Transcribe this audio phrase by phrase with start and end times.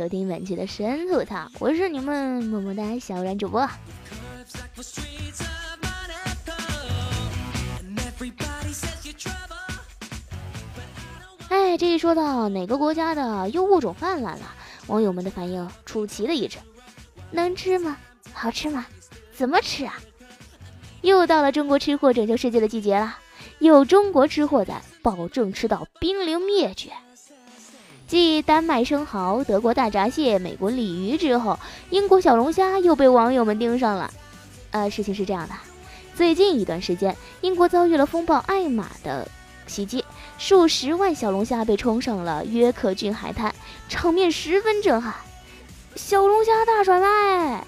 [0.00, 3.60] 收听本期的神吐槽，我是你们么么哒小冉主播。
[11.50, 14.54] 哎，这一说到哪个国家的优物种泛滥了，
[14.86, 16.56] 网友们的反应出奇的一致。
[17.30, 17.98] 能吃吗？
[18.32, 18.86] 好吃吗？
[19.34, 20.00] 怎么吃啊？
[21.02, 23.18] 又到了中国吃货拯救世界的季节了，
[23.58, 26.90] 有中国吃货在，保证吃到濒临灭绝。
[28.10, 31.56] 继丹麦生蚝、德国大闸蟹、美国鲤鱼之后，
[31.90, 34.12] 英国小龙虾又被网友们盯上了。
[34.72, 35.54] 呃，事情是这样的，
[36.16, 39.28] 最近一段时间，英国遭遇了风暴艾玛的
[39.68, 40.04] 袭击，
[40.38, 43.54] 数十万小龙虾被冲上了约克郡海滩，
[43.88, 45.14] 场面十分震撼。
[45.94, 47.64] 小龙虾大甩卖，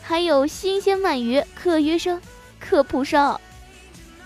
[0.00, 2.22] 还有新鲜鳗鱼、可鱼生、
[2.60, 3.40] 可蒲烧，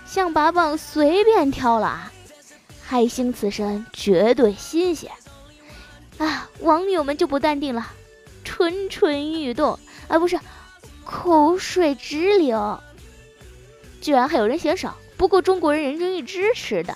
[0.05, 2.11] 象拔蚌随便挑了啊。
[2.87, 5.11] 海星刺身绝对新鲜
[6.19, 6.47] 啊！
[6.59, 7.87] 网友们就不淡定了，
[8.43, 10.39] 蠢蠢欲动啊，不是，
[11.03, 12.79] 口水直流。
[14.01, 16.95] 居然还有人嫌少，不够中国人人均一只吃的。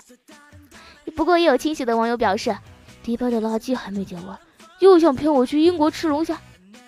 [1.15, 2.55] 不过也有清醒的网友表示，
[3.01, 4.39] 迪拜的垃圾还没捡完，
[4.77, 6.39] 又想骗我去英国吃龙虾，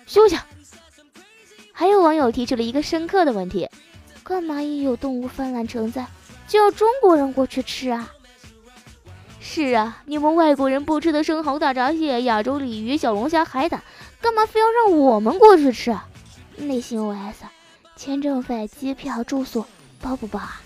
[0.06, 0.40] 休想！
[1.72, 3.68] 还有网友提出了一个深刻的问题：
[4.22, 6.06] 干嘛一有动物泛滥成灾，
[6.46, 8.12] 就要中国人过去吃啊？
[9.44, 13.82] 是啊，你们外国人不吃的生蚝、大闸蟹、亚洲鲤鱼、小龙虾、海胆，
[14.20, 15.94] 干嘛非要让我们过去吃？
[16.56, 17.34] 内心 OS：
[17.96, 19.66] 签证费、机票、住宿
[20.00, 20.62] 包不包啊？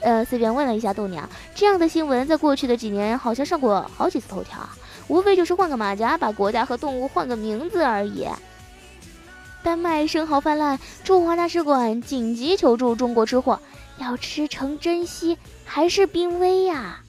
[0.00, 4.76] 呃，随便问了一下豆娘，这样的新闻在过去的几年好像上过好几次头条啊，
[5.08, 8.28] 无非就是换个马甲，把国家和动物换个名字而已。
[9.62, 13.58] 丹麦生蚝泛滥，驻华大使馆紧急求助中国吃货，
[13.96, 17.00] 要吃成珍稀还是濒危呀？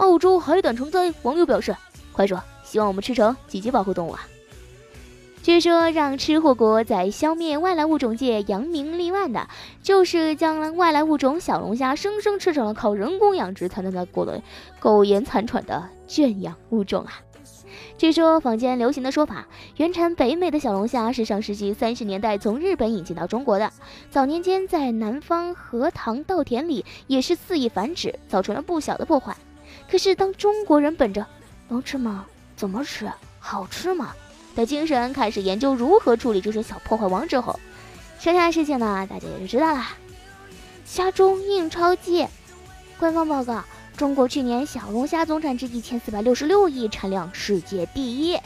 [0.00, 1.76] 澳洲海胆成灾，网友表示
[2.10, 4.26] ：“快说，希望我们吃成，积极保护动物啊！”
[5.42, 9.46] 据说让吃货国在消灭外来物种界扬名立万的，
[9.82, 14.42] 就是将外来物种小龙虾生生吃成了靠人工养殖才能在国内
[14.78, 17.12] 苟延残喘的圈养物种啊！
[17.98, 19.46] 据说坊间流行的说法，
[19.76, 23.70] 原产北美的小龙虾是上世纪三十年代从日本引进到中国的，
[24.10, 29.36] 早年间在南方荷塘稻田里也是肆意繁殖，造成了不小的破坏。
[29.90, 31.26] 可是，当中国人本着
[31.68, 32.24] 能吃吗？
[32.56, 33.10] 怎么吃？
[33.40, 34.14] 好吃吗？
[34.54, 37.58] 的精神开始研究如何处理这些小破坏王之后，
[38.20, 39.84] 剩下的事情呢，大家也就知道了。
[40.84, 42.26] 虾中印钞机，
[42.98, 43.64] 官方报告：
[43.96, 48.38] 中国去年小龙虾总产值一千四百六十六亿，产量世界第一。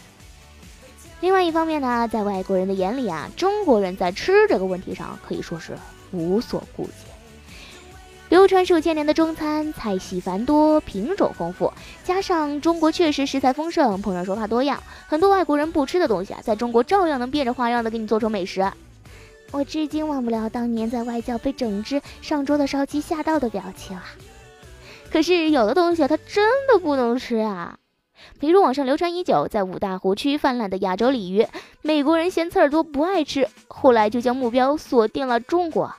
[1.20, 5.76] 另外一方面呢，在外国人的眼里啊，中国人在吃这个问题上可以说是
[6.10, 6.92] 无所顾忌。
[8.34, 11.72] 流传数千年的中餐，菜系繁多，品种丰富，
[12.02, 18.68] 加上中国确实食材丰盛，烹饪手法多样，很多外国人不吃的东西啊，在中国照样能变着花样的给你做成美食。
[19.52, 24.02] 我至今忘不了当年在外教被整只上桌的烧鸡吓到的表情啊！
[25.12, 27.78] 可是有的东西它真的不能吃啊，
[28.40, 31.46] 比如网上流传已久，在五大湖区泛滥的亚洲鲤鱼，
[31.82, 35.94] 美国人嫌刺儿多不爱吃，后来就将目标锁定了中国。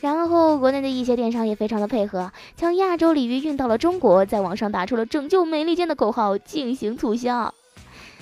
[0.00, 7.52] 然后，国内的一些电商也非常的配合，将亚洲鲤鱼运到了中国，在网上打出了“拯救美利坚”的口号进行促销，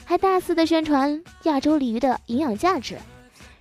[0.05, 2.99] 还大肆的宣传亚洲鲤鱼的营养价值：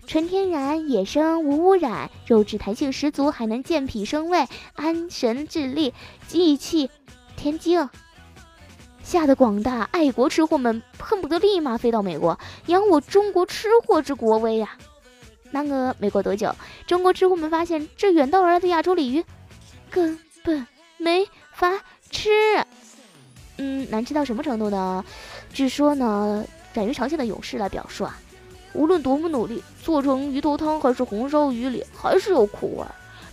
[0.08, 5.94] 纯天然、野生、无污染，肉质弹性十足，还能健脾生胃、安神治力、
[6.32, 6.90] 益气
[7.36, 7.88] 填精，
[9.04, 14.76] 吓得广大爱国吃货们恨不得立马飞到美国，扬我中国吃货之国威呀！
[15.52, 16.54] 那个，没过多久，
[16.86, 19.24] 中国吃货们发现这远道而来的亚洲鲤鱼
[19.90, 20.66] 根本
[20.98, 21.72] 没法
[22.10, 22.30] 吃。
[23.58, 25.04] 嗯，难吃到什么程度呢？
[25.52, 28.20] 据说呢，敢于尝鲜的勇士来表述啊，
[28.74, 32.86] 无论多么努力，做成鱼头汤还是红烧鱼里还是有苦味，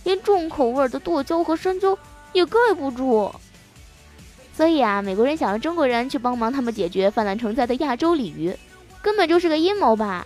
[0.03, 1.97] 连重口味的剁椒和山椒
[2.33, 3.31] 也盖不住。
[4.53, 8.55] 所以啊，美国人想让中国人去帮忙他们解决泛滥成灾的亚洲鲤鱼，
[9.01, 10.25] 根本就是个阴谋吧。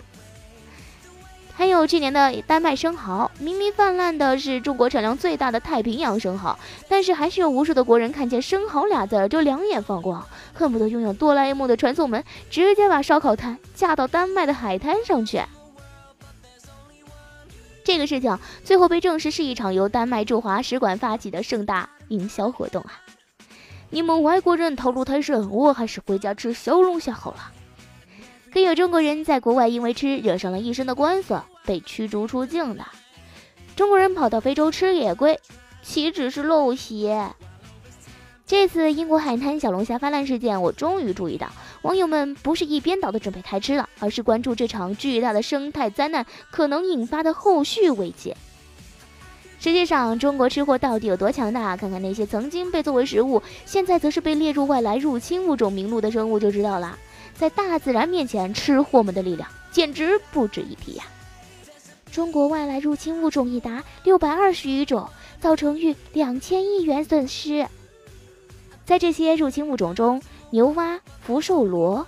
[1.60, 6.58] 还有去年的丹麦生蚝，明明泛滥的是中国产量最大的太平洋生蚝，
[6.88, 15.42] 但是还是有无数的国人看见“生蚝”俩字儿就两眼放光，恨不得拥有哆啦 A 梦的传送门，直接把烧烤摊架到丹麦的海滩上去。
[17.84, 22.94] 这个事情最后被证实是一场由丹麦驻华使馆发起的盛大营销活动啊！
[23.90, 27.52] 你们外国人套路太深，我还是回家吃小龙虾好了。
[28.52, 32.84] 更有中国人在国外因为吃惹上了一身的官司，被驱逐出境的。
[33.76, 35.40] 中国人跑到非洲吃野龟，
[35.84, 37.16] 岂止是陋习？
[38.48, 41.48] 这次英国海滩小龙虾泛滥事件，我终于注意到，
[41.84, 48.36] 网友们不是一边倒的准备开吃了，而是关注这场巨大的生态灾难可能引发的后续危机。
[49.60, 51.78] 实际上，中国吃货到底有多强大？
[51.78, 56.98] 看看那些曾经被作为食物，现在则是被列入外来入侵物种名录的生物就知道了。
[57.40, 61.06] 在大自然面前，吃货们的力量简直不值一提呀！
[62.12, 65.08] 中国外来入侵物种已达六百二十余种，
[65.40, 67.66] 造成逾两千亿元损失。
[68.84, 72.06] 在这些入侵物种中，牛蛙、福寿螺、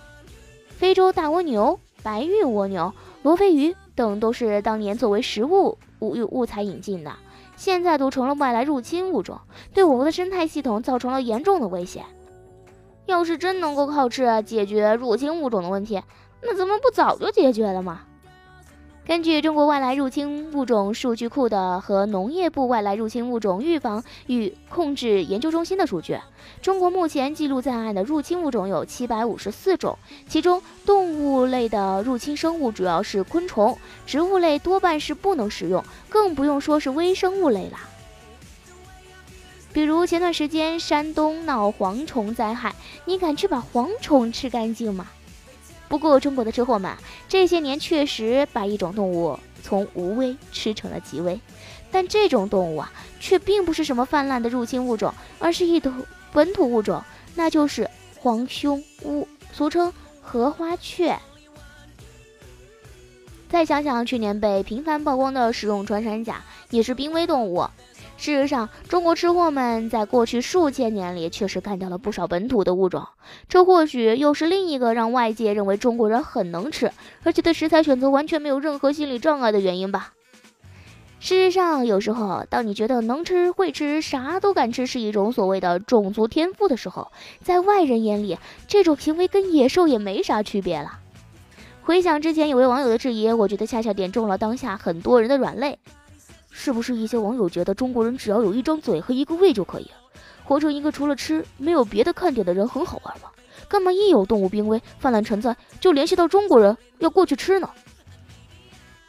[0.68, 2.94] 非洲大蜗牛、白玉蜗牛、
[3.24, 7.14] 罗非鱼等都是当年作为食物物物材引进的，
[7.56, 9.40] 现在都成了外来入侵物种，
[9.74, 12.04] 对我国的生态系统造成了严重的威胁。
[13.06, 16.02] 要是真能够靠吃解决入侵物种的问题，
[16.42, 18.02] 那怎么不早就解决了吗？
[19.04, 26.18] 根据中国外来入侵物种数据库的和农业部外来入侵物种预防与控制研究中心的数据，
[26.62, 33.76] 中国目前记录在案的入侵物种有七百五十四种，其中动物类的入侵生物主要是昆虫，
[34.06, 37.78] 植物类多半是不能食用，更不用说是微生物类了。
[39.74, 42.76] 比如前段时间山东闹蝗虫灾害，
[43.06, 45.08] 你敢去把蝗虫吃干净吗？
[45.88, 46.94] 不过中国的吃货们
[47.28, 51.40] 这些年确实把一种动物从无危吃成了极危，
[51.92, 57.02] 但这种动物啊，却并不是什么泛滥的入侵物种，而是一种本土物种，
[57.36, 61.18] 那就是黄胸乌，俗称荷花雀。
[63.50, 67.66] 再想想去年被频繁曝光的食用穿山甲，也是濒危动物。
[68.22, 73.04] 事实上，中国吃货们在过去数千年里确实干掉了不少本土的物种，
[73.50, 76.92] 这或许又是另一个让外界认为中国人很能吃，
[77.24, 80.14] 而且对食材选择完全没有任何心理障碍的原因吧。
[81.20, 91.00] 事实上，有时候当你觉得能吃会吃啥都敢吃是一种所谓的种族天赋的时候，在外人眼里，这种行为跟野兽也没啥区别了。
[91.82, 95.80] 回想之前有位网友的质疑，我觉得恰恰点中了当下很多人的软肋。
[96.52, 99.90] 是不是一些网友觉得中国人只要有一张嘴和一个胃就可以，
[100.44, 103.30] 活成一个除了吃没有别的看点的人很好玩吗？
[103.68, 107.70] 干嘛一有动物濒危泛滥成灾就联系到中国人要过去吃呢？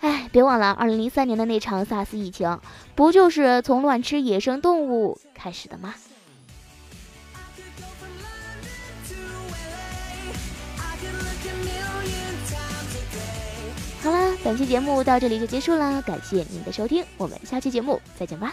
[0.01, 2.59] 哎，别忘了二零零三年的那场萨斯疫情，
[2.95, 5.95] 不就是从乱吃野生动物开始的吗？
[14.03, 18.53] 好啦，本期节目到这里就结束了，感谢您的收听，我们下期节目再见吧。